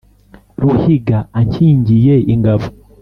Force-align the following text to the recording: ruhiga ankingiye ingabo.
ruhiga 0.61 1.17
ankingiye 1.39 2.15
ingabo. 2.33 2.67